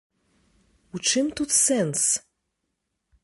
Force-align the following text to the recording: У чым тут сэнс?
У 0.99 1.01
чым 1.11 1.29
тут 1.39 1.49
сэнс? 1.63 2.01